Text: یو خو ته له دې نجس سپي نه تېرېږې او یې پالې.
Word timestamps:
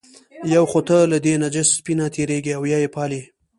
یو 0.55 0.63
خو 0.71 0.79
ته 0.87 0.97
له 1.11 1.17
دې 1.25 1.33
نجس 1.43 1.67
سپي 1.77 1.93
نه 1.99 2.05
تېرېږې 2.15 2.53
او 2.57 2.63
یې 2.71 2.89
پالې. 2.95 3.21